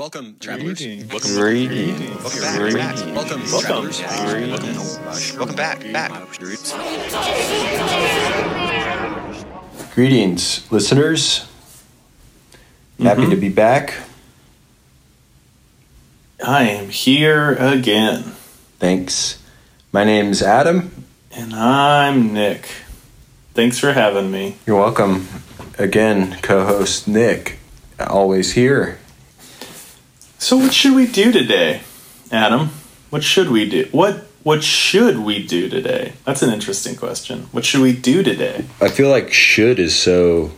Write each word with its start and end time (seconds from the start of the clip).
Welcome, 0.00 0.36
travelers. 0.40 0.78
Greetings. 0.78 1.12
Welcome, 1.12 1.34
Greetings. 1.34 2.00
welcome 2.24 2.40
back. 2.40 2.56
Greetings. 2.56 3.02
Welcome, 3.14 3.42
Welcome. 3.52 3.90
travelers. 3.92 4.00
Greetings. 4.32 5.36
Welcome 5.36 5.56
back. 5.56 5.92
Back. 5.92 6.10
Greetings, 9.94 10.72
listeners. 10.72 11.46
Happy 12.98 13.20
Mm-hmm. 13.20 13.30
to 13.30 13.36
be 13.36 13.50
back. 13.50 13.92
I 16.42 16.62
am 16.62 16.88
here 16.88 17.52
again, 17.56 18.22
Thanks. 18.78 19.38
My 19.92 20.04
name's 20.04 20.40
Adam. 20.40 21.04
and 21.30 21.52
I'm 21.52 22.32
Nick. 22.32 22.70
Thanks 23.52 23.78
for 23.78 23.92
having 23.92 24.30
me. 24.30 24.56
You're 24.66 24.78
welcome. 24.78 25.28
Again, 25.78 26.38
co 26.40 26.64
host 26.64 27.06
Nick. 27.06 27.58
Always 27.98 28.54
here. 28.54 28.98
So, 30.40 30.56
what 30.56 30.72
should 30.72 30.94
we 30.94 31.06
do 31.06 31.32
today, 31.32 31.82
Adam? 32.32 32.70
What 33.10 33.22
should 33.22 33.50
we 33.50 33.68
do? 33.68 33.86
What 33.92 34.26
What 34.42 34.64
should 34.64 35.18
we 35.18 35.46
do 35.46 35.68
today? 35.68 36.14
That's 36.24 36.40
an 36.40 36.50
interesting 36.50 36.96
question. 36.96 37.48
What 37.52 37.66
should 37.66 37.82
we 37.82 37.92
do 37.92 38.22
today? 38.22 38.64
I 38.80 38.88
feel 38.88 39.10
like 39.10 39.34
should 39.34 39.78
is 39.78 39.94
so. 39.94 40.52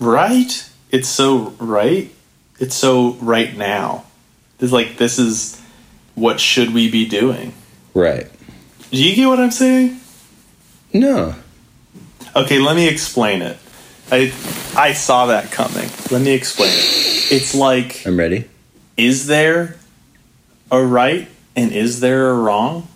Right? 0.00 0.66
It's 0.90 1.10
so 1.10 1.50
right. 1.58 2.10
It's 2.58 2.74
so 2.74 3.18
right 3.20 3.54
now. 3.54 4.04
It's 4.60 4.72
like 4.72 4.96
this 4.96 5.18
is 5.18 5.60
what 6.14 6.40
should 6.40 6.72
we 6.72 6.90
be 6.90 7.06
doing? 7.06 7.52
Right. 7.92 8.30
Do 8.90 9.04
you 9.04 9.14
get 9.14 9.26
what 9.26 9.40
I'm 9.40 9.50
saying? 9.50 10.00
No. 10.94 11.34
Okay, 12.34 12.60
let 12.60 12.76
me 12.76 12.88
explain 12.88 13.42
it. 13.42 13.58
I 14.10 14.32
I 14.76 14.92
saw 14.92 15.26
that 15.26 15.50
coming. 15.50 15.88
Let 16.10 16.22
me 16.22 16.32
explain 16.32 16.70
it. 16.70 17.32
It's 17.32 17.54
like 17.54 18.06
I'm 18.06 18.18
ready. 18.18 18.44
is 18.96 19.26
there 19.26 19.76
a 20.70 20.82
right 20.84 21.28
and 21.56 21.72
is 21.72 22.00
there 22.00 22.30
a 22.30 22.34
wrong? 22.34 22.88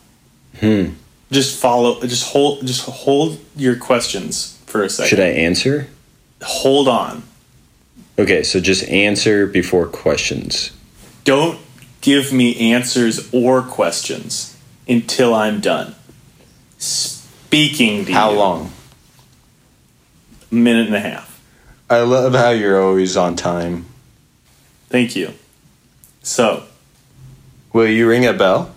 Hmm. 0.60 0.90
Just 1.30 1.58
follow 1.60 2.00
just 2.02 2.32
hold 2.32 2.66
just 2.66 2.84
hold 2.88 3.38
your 3.56 3.76
questions 3.76 4.58
for 4.66 4.82
a 4.82 4.88
second. 4.90 5.08
Should 5.08 5.20
I 5.20 5.28
answer? 5.28 5.88
hold 6.44 6.88
on. 6.88 7.22
Okay, 8.18 8.42
so 8.42 8.58
just 8.60 8.86
answer 8.88 9.46
before 9.46 9.86
questions. 9.86 10.72
Don't 11.24 11.58
give 12.00 12.32
me 12.32 12.72
answers 12.72 13.32
or 13.32 13.62
questions 13.62 14.56
until 14.88 15.32
I'm 15.34 15.60
done. 15.60 15.94
Speaking 16.78 18.04
to 18.06 18.12
How 18.12 18.32
you. 18.32 18.38
long? 18.38 18.72
A 20.52 20.54
minute 20.54 20.86
and 20.86 20.94
a 20.94 21.00
half. 21.00 21.40
I 21.88 22.00
love 22.02 22.34
how 22.34 22.50
you're 22.50 22.80
always 22.80 23.16
on 23.16 23.36
time. 23.36 23.86
Thank 24.90 25.16
you. 25.16 25.32
So, 26.22 26.64
Will 27.72 27.88
you 27.88 28.06
ring 28.08 28.26
a 28.26 28.32
bell? 28.34 28.74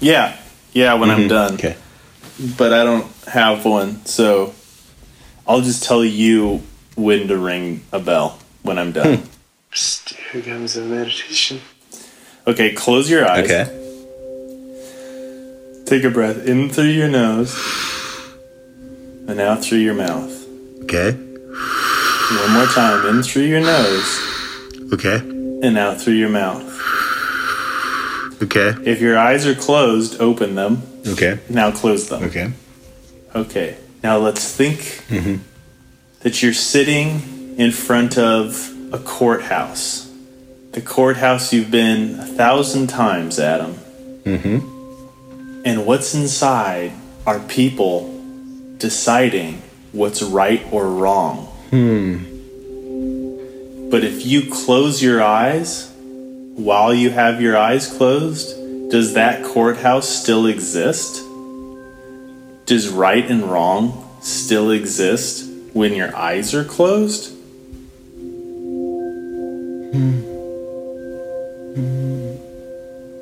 yeah. 0.00 0.36
Yeah, 0.72 0.94
when 0.94 1.08
I'm 1.10 1.20
Mhm. 1.22 1.28
done. 1.28 1.54
Okay. 1.54 1.76
but 2.58 2.72
I 2.72 2.82
don't 2.82 3.06
have 3.28 3.64
one, 3.64 4.04
so 4.06 4.52
I'll 5.46 5.60
just 5.60 5.84
tell 5.84 6.04
you 6.04 6.62
when 6.96 7.28
to 7.28 7.36
ring 7.38 7.82
a 7.92 8.00
bell 8.00 8.40
when 8.62 8.76
I'm 8.76 8.90
done. 8.90 9.22
Psst, 9.72 10.14
here 10.32 10.42
comes 10.42 10.76
a 10.76 10.80
meditation. 10.82 11.60
okay, 12.44 12.72
close 12.72 13.08
your 13.08 13.24
eyes. 13.24 13.44
Okay. 13.44 13.70
Take 15.86 16.02
a 16.02 16.10
breath 16.10 16.44
in 16.44 16.70
through 16.70 16.86
your 16.90 17.08
nose 17.08 17.54
and 19.28 19.38
out 19.40 19.62
through 19.64 19.78
your 19.78 19.94
mouth. 19.94 20.43
Okay. 20.84 21.12
One 21.12 22.52
more 22.52 22.66
time, 22.66 23.06
in 23.06 23.22
through 23.22 23.42
your 23.44 23.60
nose 23.60 24.10
Okay. 24.92 25.16
and 25.62 25.78
out 25.78 26.00
through 26.00 26.14
your 26.14 26.28
mouth. 26.28 26.62
Okay. 28.42 28.74
If 28.84 29.00
your 29.00 29.16
eyes 29.18 29.46
are 29.46 29.54
closed, 29.54 30.20
open 30.20 30.54
them. 30.54 30.82
Okay. 31.06 31.38
Now 31.48 31.70
close 31.70 32.08
them. 32.08 32.24
Okay. 32.24 32.50
Okay. 33.34 33.76
Now 34.02 34.18
let's 34.18 34.44
think 34.44 34.78
Mhm. 35.10 35.38
that 36.22 36.42
you're 36.42 36.52
sitting 36.52 37.54
in 37.56 37.70
front 37.72 38.18
of 38.18 38.70
a 38.92 38.98
courthouse. 38.98 40.06
The 40.72 40.80
courthouse 40.80 41.52
you've 41.52 41.70
been 41.70 42.18
a 42.20 42.26
thousand 42.26 42.88
times, 42.88 43.38
Adam. 43.38 43.74
Mm-hmm. 44.26 44.58
And 45.64 45.86
what's 45.86 46.14
inside 46.14 46.92
are 47.26 47.38
people 47.38 48.10
deciding 48.78 49.62
what's 49.94 50.22
right 50.22 50.66
or 50.72 50.90
wrong. 50.90 51.46
Hmm. 51.70 52.18
But 53.90 54.04
if 54.04 54.26
you 54.26 54.50
close 54.50 55.02
your 55.02 55.22
eyes 55.22 55.90
while 56.56 56.92
you 56.92 57.10
have 57.10 57.40
your 57.40 57.56
eyes 57.56 57.86
closed, 57.86 58.90
does 58.90 59.14
that 59.14 59.44
courthouse 59.44 60.08
still 60.08 60.46
exist? 60.46 61.22
Does 62.66 62.88
right 62.88 63.24
and 63.30 63.44
wrong 63.44 64.08
still 64.20 64.70
exist 64.70 65.48
when 65.72 65.94
your 65.94 66.14
eyes 66.16 66.54
are 66.54 66.64
closed? 66.64 67.32
Hmm. 69.92 70.22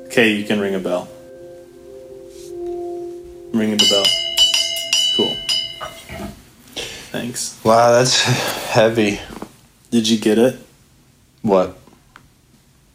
Okay, 0.07 0.33
you 0.33 0.43
can 0.43 0.59
ring 0.59 0.75
a 0.75 0.79
bell. 0.79 1.07
Thanks. 7.23 7.57
Wow, 7.63 7.93
that's 7.93 8.21
heavy. 8.71 9.21
Did 9.91 10.09
you 10.09 10.19
get 10.19 10.37
it? 10.37 10.59
What? 11.41 11.77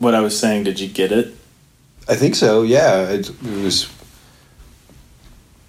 What 0.00 0.14
I 0.14 0.20
was 0.20 0.38
saying, 0.38 0.64
did 0.64 0.78
you 0.78 0.86
get 0.86 1.12
it? 1.12 1.34
I 2.06 2.14
think 2.14 2.34
so. 2.34 2.60
Yeah, 2.60 3.08
it, 3.08 3.30
it 3.30 3.64
was. 3.64 3.90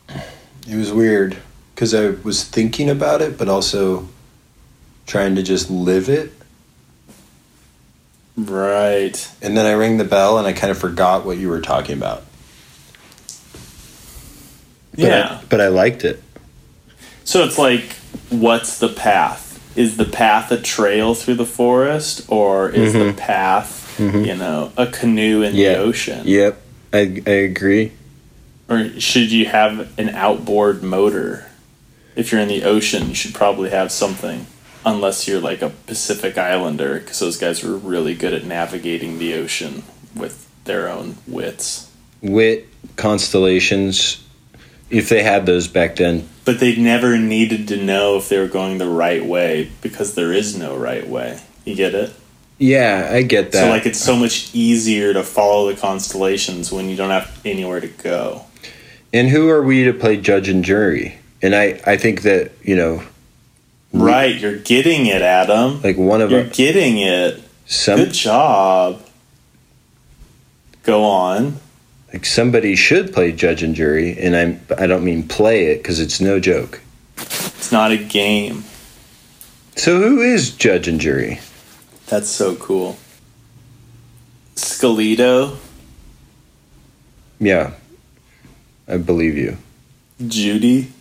It 0.09 0.75
was 0.75 0.91
weird 0.91 1.37
because 1.73 1.93
I 1.93 2.09
was 2.09 2.43
thinking 2.43 2.89
about 2.89 3.21
it, 3.21 3.37
but 3.37 3.47
also 3.47 4.09
trying 5.07 5.35
to 5.35 5.41
just 5.41 5.69
live 5.69 6.09
it. 6.09 6.33
Right. 8.35 9.31
And 9.41 9.55
then 9.55 9.67
I 9.67 9.73
rang 9.75 9.95
the 9.95 10.03
bell, 10.03 10.37
and 10.37 10.45
I 10.45 10.51
kind 10.51 10.69
of 10.69 10.77
forgot 10.77 11.25
what 11.25 11.37
you 11.37 11.47
were 11.47 11.61
talking 11.61 11.97
about. 11.97 12.23
But 14.91 14.99
yeah. 14.99 15.39
I, 15.41 15.45
but 15.45 15.61
I 15.61 15.69
liked 15.69 16.03
it. 16.03 16.21
So 17.29 17.43
it's 17.43 17.59
like, 17.59 17.93
what's 18.31 18.79
the 18.79 18.87
path? 18.89 19.61
Is 19.77 19.97
the 19.97 20.05
path 20.05 20.51
a 20.51 20.59
trail 20.59 21.13
through 21.13 21.35
the 21.35 21.45
forest, 21.45 22.25
or 22.27 22.71
is 22.71 22.93
the 22.93 23.13
path, 23.13 23.99
you 23.99 24.35
know, 24.35 24.71
a 24.75 24.87
canoe 24.87 25.43
in 25.43 25.53
Mm-hmm. 25.53 25.57
The 25.57 25.75
ocean? 25.77 26.21
Yep, 26.25 26.59
I 26.91 27.21
I 27.27 27.37
agree. 27.51 27.91
Or 28.67 28.99
should 28.99 29.31
you 29.31 29.45
have 29.45 29.95
an 29.99 30.09
outboard 30.09 30.81
motor? 30.81 31.45
If 32.15 32.31
you're 32.31 32.41
in 32.41 32.47
the 32.47 32.63
ocean, 32.63 33.09
you 33.09 33.13
should 33.13 33.35
probably 33.35 33.69
have 33.69 33.91
something. 33.91 34.47
Unless 34.83 35.27
you're 35.27 35.39
like 35.39 35.61
a 35.61 35.69
Pacific 35.69 36.35
Islander, 36.35 36.97
because 36.99 37.19
those 37.19 37.37
guys 37.37 37.63
were 37.63 37.77
really 37.77 38.15
good 38.15 38.33
at 38.33 38.43
navigating 38.43 39.19
the 39.19 39.35
ocean 39.35 39.83
with 40.15 40.49
their 40.63 40.89
own 40.89 41.17
wits. 41.27 41.91
Wit 42.23 42.67
constellations, 42.95 44.23
if 44.89 45.09
they 45.09 45.23
had 45.23 45.45
those 45.45 45.67
back 45.67 45.95
then. 45.97 46.27
But 46.45 46.59
they 46.59 46.75
never 46.75 47.17
needed 47.17 47.67
to 47.69 47.77
know 47.83 48.17
if 48.17 48.29
they 48.29 48.39
were 48.39 48.47
going 48.47 48.77
the 48.79 48.87
right 48.89 49.23
way 49.23 49.71
because 49.81 50.15
there 50.15 50.33
is 50.33 50.57
no 50.57 50.75
right 50.75 51.07
way. 51.07 51.39
You 51.65 51.75
get 51.75 51.93
it? 51.93 52.11
Yeah, 52.57 53.07
I 53.11 53.21
get 53.21 53.51
that. 53.51 53.63
So 53.65 53.69
like 53.69 53.85
it's 53.85 53.99
so 53.99 54.15
much 54.15 54.53
easier 54.53 55.13
to 55.13 55.23
follow 55.23 55.71
the 55.73 55.79
constellations 55.79 56.71
when 56.71 56.89
you 56.89 56.95
don't 56.97 57.11
have 57.11 57.39
anywhere 57.45 57.79
to 57.79 57.87
go. 57.87 58.45
and 59.13 59.29
who 59.29 59.47
are 59.49 59.61
we 59.63 59.83
to 59.85 59.93
play 59.93 60.17
judge 60.17 60.49
and 60.49 60.63
jury? 60.63 61.17
And 61.41 61.55
I 61.55 61.79
I 61.85 61.95
think 61.97 62.23
that 62.23 62.51
you 62.63 62.75
know, 62.75 63.03
Right, 63.93 64.35
you're 64.35 64.57
getting 64.57 65.05
it, 65.07 65.21
Adam. 65.21 65.81
like 65.81 65.97
one 65.97 66.21
of 66.21 66.31
You're 66.31 66.43
our, 66.43 66.49
getting 66.49 66.97
it. 66.99 67.41
some 67.65 67.97
Good 67.97 68.13
job. 68.13 69.01
Go 70.83 71.03
on. 71.05 71.59
Like 72.11 72.25
somebody 72.25 72.75
should 72.75 73.13
play 73.13 73.31
judge 73.31 73.63
and 73.63 73.75
jury, 73.75 74.17
and 74.17 74.35
I'm 74.35 74.61
I 74.77 74.87
don't 74.87 75.03
mean 75.03 75.27
play 75.27 75.67
it 75.67 75.77
because 75.77 75.99
it's 75.99 76.19
no 76.19 76.39
joke. 76.39 76.81
It's 77.17 77.71
not 77.71 77.91
a 77.91 77.97
game. 77.97 78.63
So 79.75 79.97
who 79.99 80.21
is 80.21 80.51
judge 80.51 80.87
and 80.87 80.99
jury? 80.99 81.39
That's 82.07 82.29
so 82.29 82.55
cool. 82.55 82.97
Scalito, 84.55 85.57
Yeah, 87.39 87.71
I 88.87 88.97
believe 88.97 89.37
you. 89.37 89.57
Judy. 90.27 90.91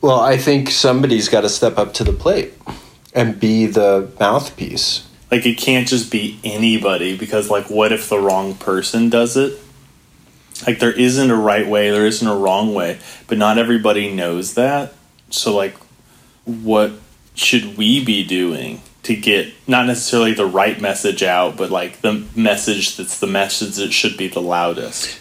Well, 0.00 0.18
I 0.18 0.36
think 0.36 0.70
somebody's 0.70 1.28
got 1.28 1.42
to 1.42 1.48
step 1.48 1.78
up 1.78 1.94
to 1.94 2.04
the 2.04 2.12
plate 2.12 2.52
and 3.14 3.38
be 3.38 3.66
the 3.66 4.10
mouthpiece. 4.18 5.06
Like 5.30 5.46
it 5.46 5.56
can't 5.56 5.86
just 5.86 6.10
be 6.10 6.40
anybody 6.42 7.16
because 7.16 7.48
like 7.48 7.70
what 7.70 7.92
if 7.92 8.08
the 8.08 8.18
wrong 8.18 8.54
person 8.54 9.08
does 9.08 9.36
it? 9.36 9.58
Like 10.66 10.78
there 10.78 10.92
isn't 10.92 11.30
a 11.30 11.36
right 11.36 11.66
way, 11.66 11.90
there 11.90 12.06
isn't 12.06 12.26
a 12.26 12.36
wrong 12.36 12.74
way, 12.74 12.98
but 13.26 13.38
not 13.38 13.58
everybody 13.58 14.12
knows 14.12 14.54
that. 14.54 14.94
So 15.30 15.54
like 15.54 15.76
what 16.44 16.92
should 17.34 17.76
we 17.76 18.04
be 18.04 18.24
doing 18.24 18.82
to 19.02 19.16
get 19.16 19.52
not 19.66 19.86
necessarily 19.86 20.32
the 20.32 20.46
right 20.46 20.80
message 20.80 21.22
out, 21.22 21.56
but 21.56 21.70
like 21.70 22.00
the 22.00 22.24
message 22.36 22.96
that's 22.96 23.18
the 23.18 23.26
message 23.26 23.76
that 23.76 23.92
should 23.92 24.16
be 24.16 24.28
the 24.28 24.40
loudest. 24.40 25.18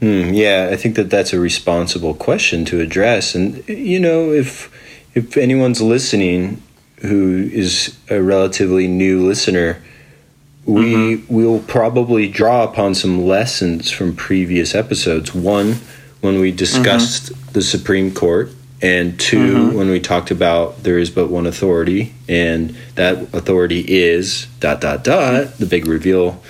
Hmm, 0.00 0.32
yeah, 0.32 0.70
I 0.72 0.76
think 0.76 0.96
that 0.96 1.10
that's 1.10 1.32
a 1.32 1.38
responsible 1.38 2.14
question 2.14 2.64
to 2.66 2.80
address. 2.80 3.34
And 3.34 3.66
you 3.68 4.00
know, 4.00 4.32
if 4.32 4.70
if 5.14 5.36
anyone's 5.36 5.80
listening 5.80 6.62
who 7.02 7.48
is 7.52 7.96
a 8.08 8.22
relatively 8.22 8.86
new 8.86 9.26
listener, 9.26 9.82
we 10.70 11.16
mm-hmm. 11.16 11.34
will 11.34 11.58
probably 11.60 12.28
draw 12.28 12.62
upon 12.62 12.94
some 12.94 13.26
lessons 13.26 13.90
from 13.90 14.14
previous 14.14 14.72
episodes. 14.74 15.34
One, 15.34 15.74
when 16.20 16.38
we 16.38 16.52
discussed 16.52 17.32
mm-hmm. 17.32 17.52
the 17.52 17.62
Supreme 17.62 18.14
Court, 18.14 18.50
and 18.82 19.18
2 19.20 19.36
mm-hmm. 19.36 19.76
when 19.76 19.90
we 19.90 20.00
talked 20.00 20.30
about 20.30 20.84
there 20.84 20.98
is 20.98 21.10
but 21.10 21.28
one 21.28 21.46
authority, 21.46 22.14
and 22.28 22.76
that 22.94 23.34
authority 23.34 23.84
is 23.86 24.46
dot 24.60 24.80
dot 24.80 25.02
dot. 25.02 25.58
The 25.58 25.66
big 25.66 25.86
reveal 25.86 26.40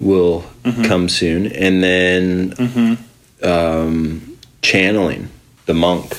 will 0.00 0.44
come 0.82 1.08
soon, 1.08 1.46
and 1.46 1.82
then 1.82 2.98
um, 3.42 4.38
channeling 4.62 5.28
the 5.66 5.74
monk. 5.74 6.16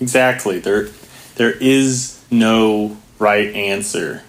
Exactly. 0.00 0.58
There 0.58 0.88
there 1.36 1.52
is 1.52 2.22
no 2.28 2.96
right 3.20 3.54
answer. 3.54 4.24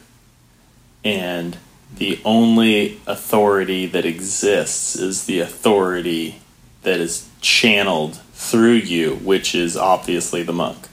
And 1.04 1.58
the 1.98 2.19
only 2.25 3.00
authority 3.06 3.86
that 3.88 4.06
exists 4.06 4.95
is 4.95 5.25
the 5.25 5.40
authority 5.40 6.40
that 6.81 7.00
is 7.00 7.30
channeled 7.42 8.16
through 8.34 8.74
you, 8.74 9.16
which 9.16 9.54
is 9.56 9.78
obviously 9.78 10.44
the 10.44 10.54
monk. 10.54 10.88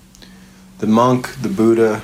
the 0.78 0.86
monk, 0.86 1.34
the 1.42 1.48
Buddha, 1.48 2.00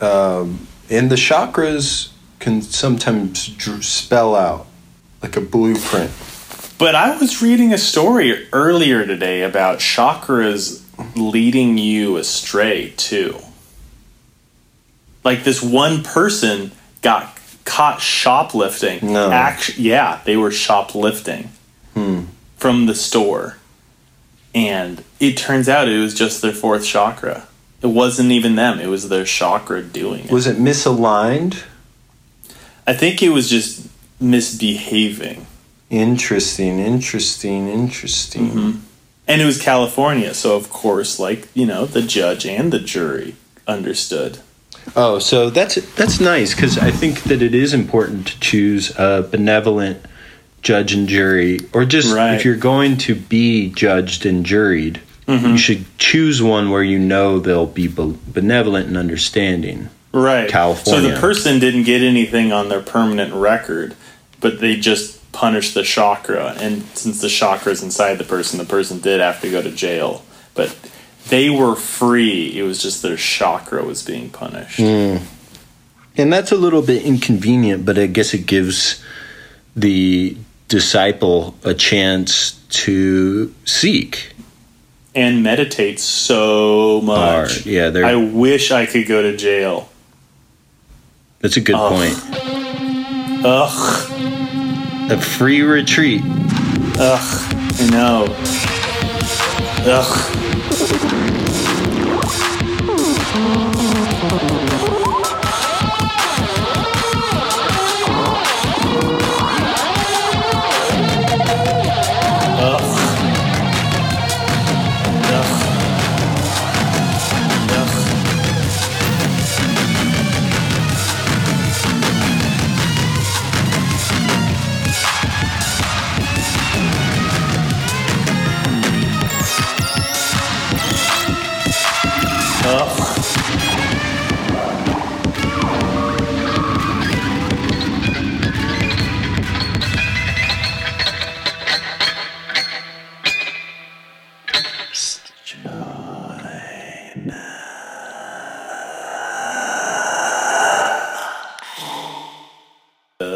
um, 0.00 0.66
and 0.88 1.10
the 1.10 1.16
chakras 1.16 2.10
can 2.38 2.62
sometimes 2.62 3.46
dr- 3.48 3.84
spell 3.84 4.34
out 4.34 4.66
like 5.22 5.36
a 5.36 5.40
blueprint. 5.40 6.10
But 6.78 6.94
I 6.94 7.16
was 7.16 7.42
reading 7.42 7.72
a 7.72 7.78
story 7.78 8.48
earlier 8.52 9.06
today 9.06 9.42
about 9.42 9.78
chakras 9.80 10.82
leading 11.16 11.76
you 11.78 12.16
astray 12.16 12.92
too. 12.96 13.38
Like 15.22 15.44
this 15.44 15.62
one 15.62 16.02
person 16.02 16.72
got 17.02 17.33
caught 17.64 18.00
shoplifting. 18.00 19.12
No. 19.12 19.30
Act- 19.30 19.78
yeah, 19.78 20.20
they 20.24 20.36
were 20.36 20.50
shoplifting 20.50 21.50
hmm. 21.94 22.24
from 22.56 22.86
the 22.86 22.94
store. 22.94 23.56
And 24.54 25.02
it 25.18 25.36
turns 25.36 25.68
out 25.68 25.88
it 25.88 25.98
was 25.98 26.14
just 26.14 26.40
their 26.40 26.52
fourth 26.52 26.84
chakra. 26.84 27.46
It 27.82 27.88
wasn't 27.88 28.30
even 28.30 28.54
them, 28.54 28.78
it 28.80 28.86
was 28.86 29.08
their 29.08 29.24
chakra 29.24 29.82
doing 29.82 30.24
it. 30.24 30.30
Was 30.30 30.46
it 30.46 30.56
misaligned? 30.56 31.64
I 32.86 32.94
think 32.94 33.22
it 33.22 33.30
was 33.30 33.50
just 33.50 33.88
misbehaving. 34.20 35.46
Interesting, 35.90 36.78
interesting, 36.78 37.68
interesting. 37.68 38.50
Mm-hmm. 38.50 38.78
And 39.26 39.40
it 39.40 39.44
was 39.44 39.60
California, 39.60 40.34
so 40.34 40.56
of 40.56 40.70
course, 40.70 41.18
like, 41.18 41.48
you 41.54 41.66
know, 41.66 41.86
the 41.86 42.02
judge 42.02 42.46
and 42.46 42.72
the 42.72 42.78
jury 42.78 43.36
understood. 43.66 44.38
Oh, 44.96 45.18
so 45.18 45.50
that's 45.50 45.76
that's 45.94 46.20
nice 46.20 46.54
because 46.54 46.78
I 46.78 46.90
think 46.90 47.22
that 47.24 47.42
it 47.42 47.54
is 47.54 47.74
important 47.74 48.26
to 48.28 48.40
choose 48.40 48.96
a 48.98 49.26
benevolent 49.28 50.04
judge 50.62 50.94
and 50.94 51.08
jury, 51.08 51.60
or 51.72 51.84
just 51.84 52.14
Right. 52.14 52.34
if 52.34 52.44
you're 52.44 52.56
going 52.56 52.96
to 52.98 53.14
be 53.14 53.70
judged 53.70 54.24
and 54.24 54.44
juried, 54.44 54.98
mm-hmm. 55.28 55.46
you 55.46 55.58
should 55.58 55.84
choose 55.98 56.42
one 56.42 56.70
where 56.70 56.82
you 56.82 56.98
know 56.98 57.38
they'll 57.38 57.66
be 57.66 57.86
be- 57.86 58.18
benevolent 58.26 58.88
and 58.88 58.96
understanding. 58.96 59.90
Right. 60.12 60.48
California. 60.48 61.02
So 61.02 61.14
the 61.14 61.20
person 61.20 61.58
didn't 61.58 61.84
get 61.84 62.02
anything 62.02 62.52
on 62.52 62.68
their 62.68 62.80
permanent 62.80 63.34
record, 63.34 63.94
but 64.40 64.60
they 64.60 64.76
just 64.76 65.20
punished 65.32 65.74
the 65.74 65.82
chakra. 65.82 66.54
And 66.58 66.84
since 66.94 67.20
the 67.20 67.28
chakra 67.28 67.72
is 67.72 67.82
inside 67.82 68.14
the 68.14 68.24
person, 68.24 68.58
the 68.58 68.64
person 68.64 69.00
did 69.00 69.20
have 69.20 69.40
to 69.42 69.50
go 69.50 69.60
to 69.60 69.70
jail. 69.70 70.24
But 70.54 70.74
they 71.28 71.50
were 71.50 71.74
free. 71.76 72.58
It 72.58 72.62
was 72.62 72.82
just 72.82 73.02
their 73.02 73.16
chakra 73.16 73.84
was 73.84 74.02
being 74.02 74.30
punished. 74.30 74.78
Hmm. 74.80 75.16
And 76.16 76.32
that's 76.32 76.52
a 76.52 76.56
little 76.56 76.82
bit 76.82 77.02
inconvenient, 77.04 77.84
but 77.84 77.98
I 77.98 78.06
guess 78.06 78.34
it 78.34 78.46
gives 78.46 79.02
the 79.74 80.36
disciple 80.68 81.56
a 81.64 81.74
chance 81.74 82.52
to 82.70 83.52
seek. 83.64 84.32
And 85.14 85.42
meditate 85.42 85.98
so 86.00 87.00
much. 87.02 87.18
Hard. 87.62 87.66
Yeah, 87.66 87.90
I 88.04 88.14
wish 88.16 88.70
I 88.70 88.86
could 88.86 89.06
go 89.06 89.22
to 89.22 89.36
jail. 89.36 89.88
That's 91.40 91.56
a 91.56 91.60
good 91.60 91.76
Oh. 91.76 91.90
point. 91.90 93.44
Ugh. 93.44 94.10
A 95.10 95.20
free 95.20 95.62
retreat. 95.62 96.22
Ugh. 96.24 97.54
I 97.80 97.86
know. 97.90 99.53
Ugh. 99.86 101.23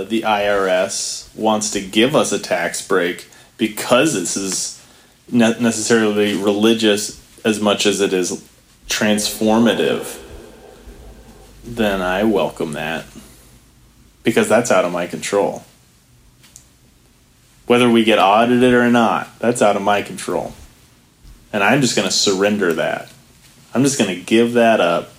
The 0.08 0.22
IRS 0.22 1.34
wants 1.36 1.70
to 1.72 1.80
give 1.80 2.14
us 2.16 2.32
a 2.32 2.38
tax 2.38 2.86
break 2.86 3.28
because 3.56 4.14
this 4.14 4.36
is 4.36 4.84
not 5.30 5.60
necessarily 5.60 6.34
religious 6.34 7.22
as 7.44 7.60
much 7.60 7.86
as 7.86 8.00
it 8.00 8.12
is 8.12 8.48
transformative, 8.86 10.22
then 11.64 12.00
I 12.00 12.24
welcome 12.24 12.72
that 12.72 13.04
because 14.22 14.48
that's 14.48 14.70
out 14.70 14.84
of 14.84 14.92
my 14.92 15.06
control. 15.06 15.64
Whether 17.66 17.90
we 17.90 18.04
get 18.04 18.18
audited 18.18 18.72
or 18.72 18.90
not, 18.90 19.38
that's 19.38 19.60
out 19.60 19.76
of 19.76 19.82
my 19.82 20.00
control. 20.00 20.54
And 21.52 21.62
I'm 21.62 21.82
just 21.82 21.96
going 21.96 22.08
to 22.08 22.14
surrender 22.14 22.72
that. 22.74 23.12
I'm 23.74 23.82
just 23.82 23.98
going 23.98 24.14
to 24.14 24.22
give 24.22 24.54
that 24.54 24.80
up. 24.80 25.10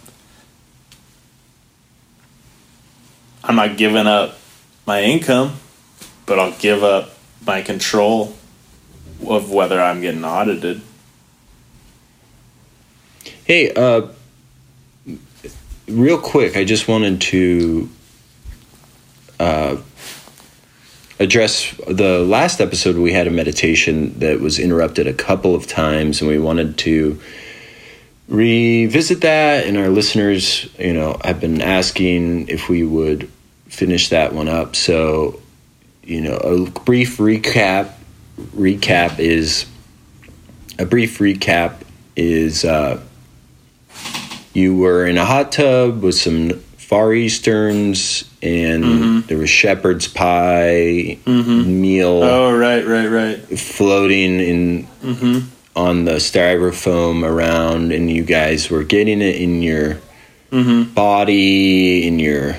I'm 3.43 3.55
not 3.55 3.77
giving 3.77 4.07
up 4.07 4.38
my 4.89 5.03
income, 5.03 5.53
but 6.25 6.39
I'll 6.39 6.57
give 6.57 6.83
up 6.83 7.11
my 7.45 7.61
control 7.61 8.33
of 9.27 9.51
whether 9.51 9.79
I'm 9.79 10.01
getting 10.01 10.25
audited. 10.25 10.81
Hey, 13.43 13.71
uh, 13.71 14.07
real 15.87 16.17
quick, 16.17 16.57
I 16.57 16.63
just 16.63 16.87
wanted 16.87 17.21
to 17.21 17.87
uh, 19.39 19.77
address 21.19 21.71
the 21.87 22.25
last 22.25 22.59
episode. 22.59 22.95
We 22.95 23.13
had 23.13 23.27
a 23.27 23.31
meditation 23.31 24.17
that 24.17 24.39
was 24.39 24.57
interrupted 24.57 25.05
a 25.05 25.13
couple 25.13 25.53
of 25.53 25.67
times, 25.67 26.19
and 26.19 26.27
we 26.27 26.39
wanted 26.39 26.79
to 26.79 27.21
revisit 28.27 29.21
that. 29.21 29.67
And 29.67 29.77
our 29.77 29.89
listeners, 29.89 30.67
you 30.79 30.93
know, 30.93 31.21
have 31.23 31.39
been 31.39 31.61
asking 31.61 32.47
if 32.47 32.69
we 32.69 32.83
would 32.83 33.29
finish 33.69 34.09
that 34.09 34.33
one 34.33 34.49
up. 34.49 34.75
So, 34.75 35.41
you 36.03 36.21
know, 36.21 36.35
a 36.37 36.69
brief 36.69 37.17
recap. 37.17 37.93
Recap 38.55 39.19
is 39.19 39.65
a 40.77 40.85
brief 40.85 41.19
recap 41.19 41.81
is. 42.15 42.65
Uh, 42.65 43.01
you 44.53 44.75
were 44.75 45.05
in 45.05 45.17
a 45.17 45.25
hot 45.25 45.51
tub 45.51 46.01
with 46.01 46.15
some 46.15 46.59
Far 46.89 47.13
Easterns, 47.13 48.23
and 48.41 49.23
there 49.25 49.37
was 49.37 49.49
shepherd's 49.49 50.07
pie 50.07 51.19
mm-hmm. 51.23 51.81
meal 51.81 52.23
Oh, 52.23 52.57
right, 52.57 52.85
right, 52.85 53.07
right. 53.07 53.37
floating 53.59 54.39
in 54.39 54.87
on 55.75 56.05
the 56.05 56.13
styrofoam 56.13 57.23
around, 57.23 57.91
and 57.91 58.09
you 58.09 58.23
guys 58.23 58.71
were 58.71 58.83
getting 58.83 59.21
it 59.21 59.35
in 59.35 59.61
your 59.61 59.99
body, 60.95 62.07
in 62.07 62.17
your 62.17 62.55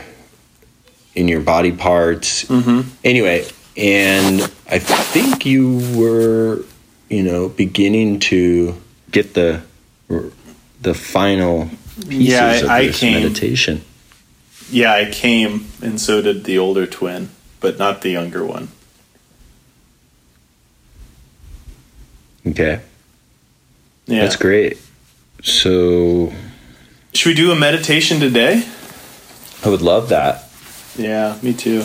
in 1.15 1.29
your 1.29 1.41
body 1.41 1.73
parts. 1.73 2.45
Mm-hmm. 2.45 2.89
Anyway, 3.05 3.47
and 3.77 4.41
I 4.71 4.79
think 4.79 5.45
you 5.47 5.79
were, 5.97 6.65
you 7.09 7.23
know, 7.23 7.49
beginning 7.49 8.21
to 8.21 8.81
get 9.11 9.35
the 9.35 9.63
the 10.83 10.95
final 10.95 11.69
pieces 12.09 12.29
Yeah, 12.29 12.47
I- 12.47 12.55
of 12.57 12.69
I 12.71 12.87
this 12.87 13.01
came- 13.01 13.23
meditation. 13.23 13.83
Yeah, 14.73 14.93
I 14.95 15.11
came, 15.11 15.67
and 15.83 16.01
so 16.01 16.23
did 16.23 16.45
the 16.45 16.57
older 16.59 16.87
twin, 16.87 17.31
but 17.61 17.77
not 17.79 18.03
the 18.03 18.11
younger 18.11 18.45
one. 18.47 18.69
Okay, 22.47 22.81
Yeah. 24.07 24.23
that's 24.23 24.37
great. 24.37 24.79
So 25.43 26.33
Should 27.15 27.29
we 27.31 27.35
do 27.35 27.51
a 27.53 27.57
meditation 27.57 28.21
today? 28.21 28.65
I 29.65 29.69
would 29.69 29.83
love 29.83 30.09
that. 30.11 30.50
Yeah, 31.01 31.39
me 31.43 31.55
too. 31.55 31.85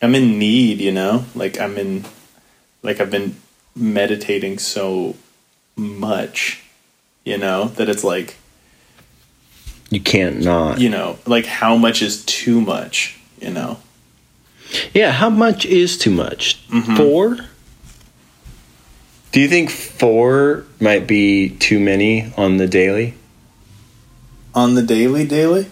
I'm 0.00 0.14
in 0.14 0.38
need, 0.38 0.80
you 0.80 0.90
know? 0.90 1.26
Like 1.34 1.60
I'm 1.60 1.76
in 1.76 2.04
like 2.82 2.98
I've 2.98 3.10
been 3.10 3.36
meditating 3.76 4.58
so 4.58 5.16
much, 5.76 6.62
you 7.24 7.36
know, 7.36 7.66
that 7.76 7.88
it's 7.90 8.02
like, 8.02 8.36
You 9.90 10.00
can't 10.00 10.40
not. 10.42 10.80
you 10.80 10.88
know, 10.88 11.18
like 11.26 11.44
how 11.44 11.76
much 11.76 12.00
is 12.00 12.24
too 12.24 12.60
much, 12.60 13.20
you 13.38 13.50
know? 13.50 13.78
Yeah, 14.94 15.12
how 15.12 15.28
much 15.28 15.66
is 15.66 15.98
too 15.98 16.10
much? 16.10 16.66
Mm-hmm. 16.70 16.96
Four? 16.96 17.36
Do 19.30 19.40
you 19.40 19.48
think 19.48 19.68
four 19.70 20.64
might 20.80 21.06
be 21.06 21.50
too 21.50 21.78
many 21.78 22.32
on 22.38 22.56
the 22.56 22.66
daily? 22.66 23.14
On 24.54 24.74
the 24.74 24.82
daily 24.82 25.26
daily? 25.26 25.66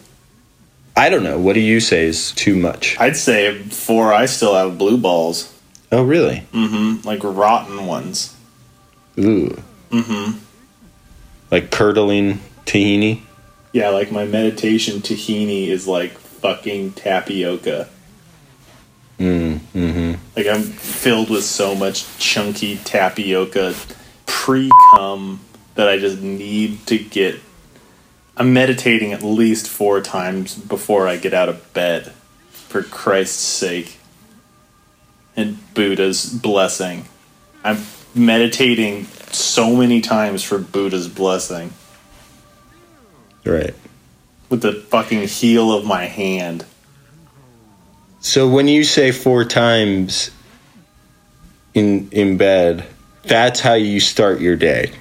I 0.97 1.09
don't 1.09 1.23
know. 1.23 1.39
What 1.39 1.55
do 1.55 1.61
you 1.61 1.81
say 1.81 2.05
is 2.05 2.33
too 2.33 2.57
much? 2.57 2.99
I'd 2.99 3.17
say 3.17 3.59
four. 3.59 4.13
I 4.13 4.27
still 4.27 4.55
have 4.55 4.79
blue 4.79 4.99
balls. 4.99 5.57
Oh, 5.93 6.05
really? 6.05 6.45
Mm-hmm. 6.53 7.07
Like 7.07 7.25
rotten 7.25 7.87
ones. 7.87 8.37
Ooh. 9.19 9.63
Mm-hmm. 9.91 10.39
Like 11.51 11.71
curdling 11.71 12.41
tahini? 12.65 13.23
Yeah, 13.73 13.91
like 13.91 14.13
my 14.13 14.25
meditation 14.25 15.01
tahini 15.01 15.69
is 15.69 15.87
like 15.87 16.13
fucking 16.13 16.93
tapioca. 16.93 17.89
Mm, 19.19 19.59
mm-hmm. 19.75 20.15
Like 20.37 20.47
I'm 20.47 20.63
filled 20.63 21.31
with 21.31 21.45
so 21.45 21.75
much 21.75 22.19
chunky 22.19 22.79
tapioca 22.79 23.75
pre 24.27 24.71
cum 24.93 25.41
that 25.75 25.89
I 25.89 25.99
just 25.99 26.21
need 26.21 26.87
to 26.87 26.99
get. 26.99 27.41
I'm 28.41 28.55
meditating 28.55 29.13
at 29.13 29.23
least 29.23 29.69
four 29.69 30.01
times 30.01 30.55
before 30.55 31.07
I 31.07 31.19
get 31.19 31.35
out 31.35 31.51
of 31.51 31.75
bed, 31.75 32.11
for 32.51 32.83
Christ's 32.83 33.43
sake. 33.43 33.99
And 35.37 35.59
Buddha's 35.75 36.25
blessing. 36.25 37.05
I'm 37.63 37.83
meditating 38.15 39.05
so 39.31 39.77
many 39.77 40.01
times 40.01 40.43
for 40.43 40.59
Buddha's 40.59 41.07
blessing 41.07 41.75
Right. 43.45 43.75
with 44.49 44.63
the 44.63 44.73
fucking 44.73 45.29
heel 45.29 45.71
of 45.71 45.85
my 45.85 46.07
hand. 46.07 46.65
So 48.21 48.49
when 48.49 48.69
you 48.69 48.85
say 48.85 49.13
four 49.13 49.45
times 49.45 50.31
in 51.75 52.09
in 52.11 52.39
bed, 52.39 52.87
that's 53.23 53.61
how 53.61 53.75
you 53.75 54.01
start 54.01 54.41
your 54.41 54.57
day. 54.57 54.93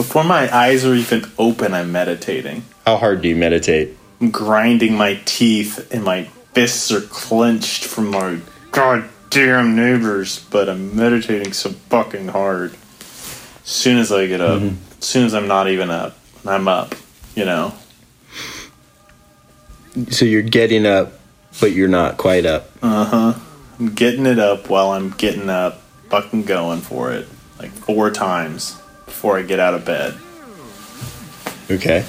Before 0.00 0.24
my 0.24 0.48
eyes 0.56 0.86
are 0.86 0.94
even 0.94 1.26
open, 1.36 1.74
I'm 1.74 1.92
meditating. 1.92 2.64
How 2.86 2.96
hard 2.96 3.20
do 3.20 3.28
you 3.28 3.36
meditate? 3.36 3.98
I'm 4.18 4.30
grinding 4.30 4.94
my 4.94 5.20
teeth 5.26 5.92
and 5.92 6.02
my 6.04 6.24
fists 6.54 6.90
are 6.90 7.02
clenched 7.02 7.84
from 7.84 8.10
my 8.10 8.38
goddamn 8.70 9.76
neighbors, 9.76 10.42
but 10.48 10.70
I'm 10.70 10.96
meditating 10.96 11.52
so 11.52 11.72
fucking 11.90 12.28
hard. 12.28 12.72
As 13.62 13.68
soon 13.68 13.98
as 13.98 14.10
I 14.10 14.26
get 14.26 14.40
up, 14.40 14.62
as 14.62 15.04
soon 15.04 15.26
as 15.26 15.34
I'm 15.34 15.46
not 15.46 15.68
even 15.68 15.90
up, 15.90 16.16
I'm 16.46 16.66
up, 16.66 16.94
you 17.34 17.44
know? 17.44 17.74
So 20.08 20.24
you're 20.24 20.40
getting 20.40 20.86
up, 20.86 21.12
but 21.60 21.72
you're 21.72 21.88
not 21.88 22.16
quite 22.16 22.46
up. 22.46 22.70
Uh 22.80 23.04
huh. 23.04 23.40
I'm 23.78 23.94
getting 23.94 24.24
it 24.24 24.38
up 24.38 24.70
while 24.70 24.92
I'm 24.92 25.10
getting 25.10 25.50
up, 25.50 25.82
fucking 26.08 26.44
going 26.44 26.80
for 26.80 27.12
it. 27.12 27.28
Like 27.58 27.72
four 27.72 28.10
times 28.10 28.79
before 29.10 29.36
I 29.36 29.42
get 29.42 29.58
out 29.58 29.74
of 29.74 29.84
bed. 29.84 30.14
Okay. 31.68 32.04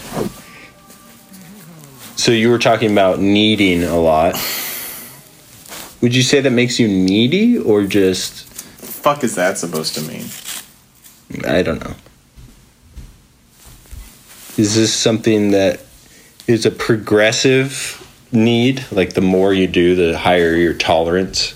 So 2.15 2.31
you 2.31 2.49
were 2.49 2.59
talking 2.59 2.91
about 2.91 3.19
needing 3.19 3.83
a 3.83 3.99
lot. 3.99 4.35
Would 6.01 6.15
you 6.15 6.21
say 6.21 6.41
that 6.41 6.51
makes 6.51 6.79
you 6.79 6.87
needy 6.87 7.57
or 7.57 7.83
just 7.83 8.47
Fuck 9.01 9.23
is 9.23 9.33
that 9.35 9.57
supposed 9.57 9.95
to 9.95 10.01
mean? 10.01 10.25
I 11.47 11.63
don't 11.63 11.83
know. 11.83 11.95
Is 14.57 14.75
this 14.75 14.93
something 14.93 15.51
that 15.51 15.81
is 16.45 16.67
a 16.67 16.71
progressive 16.71 17.97
need? 18.31 18.85
Like 18.91 19.13
the 19.13 19.21
more 19.21 19.53
you 19.53 19.65
do, 19.65 19.95
the 19.95 20.19
higher 20.19 20.55
your 20.55 20.75
tolerance? 20.75 21.55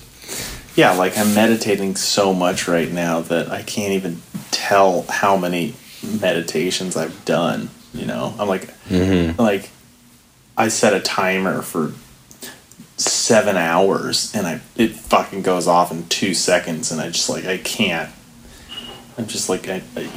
Yeah, 0.74 0.92
like 0.92 1.16
I'm 1.16 1.34
meditating 1.34 1.94
so 1.94 2.34
much 2.34 2.66
right 2.66 2.90
now 2.90 3.20
that 3.20 3.48
I 3.48 3.62
can't 3.62 3.92
even 3.92 4.20
tell 4.66 5.02
how 5.02 5.36
many 5.36 5.74
meditations 6.20 6.96
I've 6.96 7.24
done. 7.24 7.70
You 7.92 8.06
know, 8.06 8.34
I'm 8.38 8.48
like, 8.48 8.68
mm-hmm. 8.88 9.40
like, 9.40 9.70
I 10.56 10.68
set 10.68 10.92
a 10.92 11.00
timer 11.00 11.62
for 11.62 11.92
seven 12.96 13.56
hours, 13.56 14.34
and 14.34 14.46
I 14.46 14.60
it 14.76 14.92
fucking 14.92 15.42
goes 15.42 15.66
off 15.66 15.92
in 15.92 16.06
two 16.08 16.34
seconds, 16.34 16.90
and 16.90 17.00
I 17.00 17.08
just 17.08 17.28
like 17.28 17.44
I 17.44 17.58
can't. 17.58 18.10
I'm 19.18 19.26
just 19.26 19.48
like 19.48 19.68
I, 19.68 19.82
I 19.96 20.08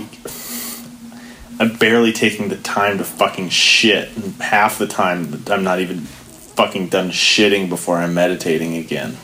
I'm 1.59 1.75
barely 1.77 2.13
taking 2.13 2.49
the 2.49 2.57
time 2.57 2.97
to 2.97 3.03
fucking 3.03 3.49
shit, 3.49 4.15
and 4.17 4.33
half 4.41 4.77
the 4.77 4.87
time 4.87 5.43
I'm 5.47 5.63
not 5.63 5.79
even 5.79 5.99
fucking 5.99 6.89
done 6.89 7.09
shitting 7.09 7.69
before 7.69 7.97
I'm 7.97 8.13
meditating 8.13 8.75
again. 8.75 9.17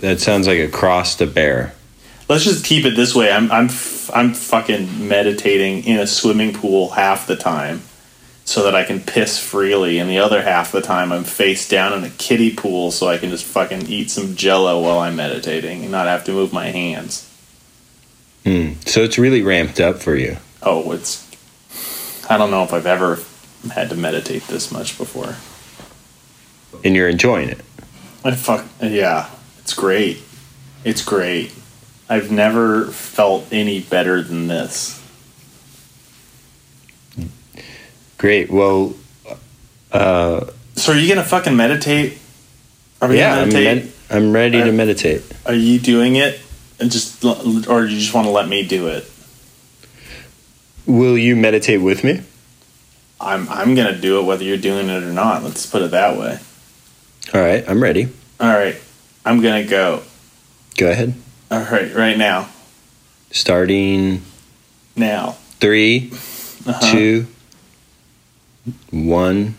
That 0.00 0.20
sounds 0.20 0.46
like 0.46 0.58
a 0.58 0.68
cross 0.68 1.16
to 1.16 1.26
bear. 1.26 1.74
Let's 2.28 2.44
just 2.44 2.64
keep 2.64 2.84
it 2.84 2.94
this 2.94 3.14
way. 3.14 3.32
I'm 3.32 3.50
I'm 3.50 3.66
f- 3.66 4.10
I'm 4.14 4.34
fucking 4.34 5.08
meditating 5.08 5.84
in 5.84 5.98
a 5.98 6.06
swimming 6.06 6.52
pool 6.52 6.90
half 6.90 7.26
the 7.26 7.36
time, 7.36 7.82
so 8.44 8.64
that 8.64 8.74
I 8.74 8.84
can 8.84 9.00
piss 9.00 9.38
freely, 9.38 9.98
and 9.98 10.10
the 10.10 10.18
other 10.18 10.42
half 10.42 10.70
the 10.70 10.82
time 10.82 11.10
I'm 11.10 11.24
face 11.24 11.68
down 11.68 11.92
in 11.92 12.04
a 12.04 12.10
kiddie 12.10 12.54
pool, 12.54 12.90
so 12.90 13.08
I 13.08 13.16
can 13.18 13.30
just 13.30 13.44
fucking 13.44 13.86
eat 13.86 14.10
some 14.10 14.36
Jello 14.36 14.82
while 14.82 14.98
I'm 14.98 15.16
meditating 15.16 15.82
and 15.82 15.90
not 15.90 16.06
have 16.06 16.24
to 16.24 16.32
move 16.32 16.52
my 16.52 16.66
hands. 16.66 17.24
Hmm. 18.44 18.72
So 18.86 19.02
it's 19.02 19.18
really 19.18 19.42
ramped 19.42 19.80
up 19.80 19.96
for 19.98 20.14
you. 20.14 20.36
Oh, 20.62 20.92
it's. 20.92 21.26
I 22.30 22.36
don't 22.36 22.50
know 22.50 22.62
if 22.62 22.74
I've 22.74 22.86
ever 22.86 23.18
had 23.72 23.88
to 23.90 23.96
meditate 23.96 24.46
this 24.48 24.70
much 24.70 24.98
before. 24.98 25.36
And 26.84 26.94
you're 26.94 27.08
enjoying 27.08 27.48
it. 27.48 27.60
I 28.24 28.32
fuck 28.32 28.66
yeah, 28.82 29.30
it's 29.60 29.74
great. 29.74 30.22
It's 30.84 31.04
great. 31.04 31.52
I've 32.08 32.30
never 32.30 32.86
felt 32.86 33.46
any 33.52 33.80
better 33.80 34.22
than 34.22 34.48
this. 34.48 35.00
Great. 38.16 38.50
Well, 38.50 38.94
uh, 39.92 40.46
So 40.74 40.92
are 40.92 40.98
you 40.98 41.08
gonna 41.08 41.24
fucking 41.26 41.56
meditate? 41.56 42.18
Are 43.00 43.08
we 43.08 43.18
yeah, 43.18 43.30
gonna 43.30 43.42
I'm, 43.42 43.48
meditate? 43.52 43.84
med- 43.84 43.92
I'm 44.10 44.32
ready 44.32 44.60
to 44.62 44.68
Uh, 44.70 44.72
meditate. 44.72 45.22
Are 45.46 45.54
you 45.54 45.78
doing 45.78 46.16
it? 46.16 46.40
And 46.80 46.90
just 46.90 47.24
or 47.24 47.84
you 47.84 47.98
just 47.98 48.14
want 48.14 48.26
to 48.26 48.30
let 48.30 48.48
me 48.48 48.66
do 48.66 48.86
it? 48.88 49.08
Will 50.86 51.18
you 51.18 51.36
meditate 51.36 51.80
with 51.80 52.02
me? 52.04 52.22
I'm 53.20 53.48
I'm 53.48 53.74
gonna 53.74 53.96
do 53.98 54.20
it 54.20 54.22
whether 54.22 54.44
you're 54.44 54.56
doing 54.56 54.88
it 54.88 55.02
or 55.02 55.12
not. 55.12 55.42
Let's 55.44 55.66
put 55.66 55.82
it 55.82 55.90
that 55.90 56.16
way. 56.16 56.38
All 57.34 57.40
right, 57.40 57.64
I'm 57.68 57.82
ready. 57.82 58.08
All 58.40 58.48
right, 58.48 58.76
I'm 59.26 59.40
gonna 59.42 59.64
go. 59.64 60.02
Go 60.76 60.90
ahead. 60.90 61.14
All 61.50 61.60
right, 61.64 61.94
right 61.94 62.16
now, 62.18 62.48
Starting 63.30 64.22
now. 64.96 65.32
3 65.60 66.10
Uh-huh. 66.66 66.92
two, 66.92 67.26
one, 68.90 69.54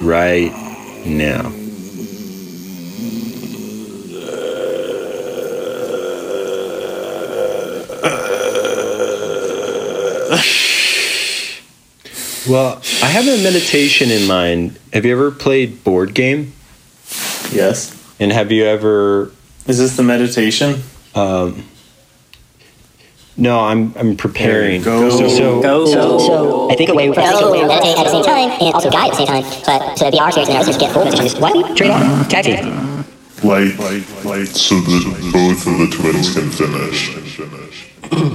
right 0.00 0.52
now. 1.06 1.52
Well, 12.48 12.82
I 13.00 13.06
have 13.06 13.28
a 13.28 13.40
meditation 13.42 14.10
in 14.10 14.26
mind. 14.26 14.76
Have 14.92 15.04
you 15.06 15.12
ever 15.12 15.30
played 15.30 15.84
board 15.84 16.12
game? 16.12 16.52
Yes. 17.52 17.96
And 18.18 18.32
have 18.32 18.50
you 18.50 18.64
ever 18.64 19.30
Is 19.66 19.78
this 19.78 19.96
the 19.96 20.02
meditation? 20.02 20.82
um, 21.14 21.64
No, 23.36 23.60
I'm 23.60 23.94
I'm 23.96 24.16
preparing. 24.16 24.82
Go. 24.82 25.08
So, 25.10 25.28
so 25.28 25.62
Go. 25.62 25.86
So, 25.86 26.18
so 26.18 26.70
I 26.70 26.74
think 26.74 26.90
a 26.90 26.94
way 26.94 27.12
for 27.12 27.20
us 27.20 27.32
to 27.38 27.44
Go. 27.44 27.52
meditate 27.52 27.96
at 27.98 28.04
the 28.04 28.10
same 28.10 28.24
time 28.24 28.50
and 28.60 28.74
also 28.74 28.90
guide 28.90 29.10
at 29.12 29.16
the 29.16 29.24
same 29.24 29.26
time, 29.26 29.44
but 29.66 29.96
to 29.96 30.10
be 30.10 30.18
our 30.20 30.30
spirits 30.32 30.48
and 30.50 30.58
our 30.58 30.64
listeners 30.64 30.78
get 30.78 30.92
full 30.92 31.04
messages, 31.04 31.36
why 31.38 31.52
don't 31.52 31.68
we 31.68 31.74
trade 31.74 31.90
off? 31.90 32.28
Tag. 32.28 32.46
Light, 33.44 33.76
light, 33.78 34.06
light, 34.24 34.46
so 34.48 34.76
that 34.76 35.30
both 35.32 35.66
of 35.66 35.74
the 35.78 35.88
twins 35.90 36.32
can 36.34 36.48
finish. 36.50 37.10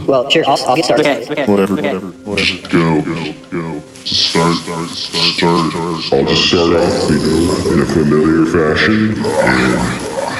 Well, 0.08 0.30
sure, 0.30 0.44
I'll, 0.48 0.58
I'll 0.68 0.76
get 0.76 0.86
started. 0.86 1.06
Okay. 1.06 1.32
Okay. 1.32 1.46
Whatever, 1.52 1.74
Okay. 1.78 1.94
whatever, 1.94 2.08
whatever. 2.28 2.68
Go, 2.68 3.02
go, 3.02 3.34
go. 3.52 3.80
Start, 4.04 4.56
start, 4.58 4.90
start, 4.90 5.32
start. 5.38 6.14
I'll 6.14 6.26
just 6.26 6.48
start 6.50 6.76
off, 6.76 7.10
you 7.12 7.20
know, 7.24 7.72
in 7.74 7.80
a 7.84 7.86
familiar 7.86 8.46
fashion. 8.52 10.37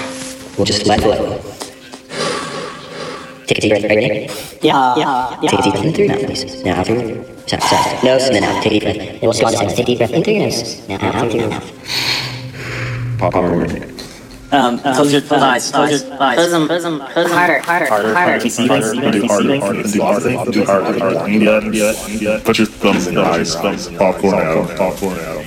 We'll 0.58 0.66
just 0.66 0.88
let 0.88 1.02
flow. 1.02 1.40
Take 3.46 3.60
a 3.60 3.62
deep 3.62 3.72
breath. 3.72 3.84
Are 3.86 3.94
you 3.94 4.10
ready? 4.10 4.30
Yeah. 4.62 4.96
Yeah. 4.98 5.38
Take 5.42 5.60
a 5.60 5.62
deep 5.62 5.74
breath 5.74 5.86
in 5.86 5.94
through 5.94 6.06
your 6.06 6.16
mouth, 6.16 6.26
please. 6.26 6.64
Now 6.64 6.80
out 6.80 6.86
through 6.88 6.98
your 6.98 7.26
sorry, 7.48 7.62
sorry, 7.62 8.04
nose, 8.04 8.24
and 8.24 8.36
then 8.36 8.44
out. 8.44 8.64
Take 8.64 8.66
a 8.66 8.70
deep 8.80 8.84
breath. 8.84 8.98
And 8.98 9.22
we'll 9.22 9.32
just 9.34 9.42
go 9.42 9.46
on 9.48 9.52
this 9.54 9.62
one. 9.62 9.70
Take 9.70 9.80
a 9.80 9.84
deep 9.86 9.98
breath 10.00 10.12
in 10.14 10.24
through 10.24 10.34
your 10.34 10.44
nose. 10.44 10.88
Now 10.90 10.96
out 10.96 11.32
through 11.32 11.40
your 11.42 11.50
mouth. 11.50 13.18
popcorn. 13.20 13.94
Um, 14.52 14.80
close 14.80 15.14
your 15.14 15.22
eyes. 15.32 15.72
Close 15.72 16.04
your 16.04 16.22
eyes. 16.22 16.36
Close 16.36 16.52
them. 16.52 16.68
Close 16.68 16.84
them. 16.84 17.00
Close 17.00 17.28
them. 17.28 17.38
Harder. 17.38 17.60
Harder. 17.60 17.86
Harder. 17.88 18.14
Harder. 18.14 18.16
Harder, 18.16 18.40
Do 19.12 19.28
harder, 19.28 19.60
harder, 19.60 19.84
do 19.84 20.02
harder, 20.02 20.52
do 20.52 20.66
harder, 20.66 21.00
harder. 21.00 21.30
Yeah, 21.30 21.60
yeah, 21.72 22.08
yeah. 22.08 22.40
Put 22.44 22.58
your 22.58 22.68
thumbs 22.68 23.08
in 23.08 23.14
your 23.14 23.26
eyes, 23.26 23.56
thumbs, 23.56 23.88
popcorn 23.90 24.36
out, 24.36 24.78
popcorn 24.78 25.20
out. 25.20 25.46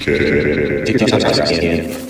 Okay. 0.00 2.09